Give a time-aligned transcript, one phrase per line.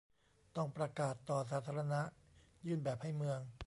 [0.55, 2.01] ต้องประกาศต่อสาธารณะ
[2.65, 3.39] ยื่นแบบให้เมือง